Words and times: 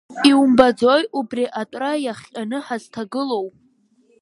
Иумбаӡои 0.29 1.03
убри 1.19 1.45
атәра 1.59 1.91
иахҟьаны 2.05 2.57
ҳазҭагылоу? 2.65 3.45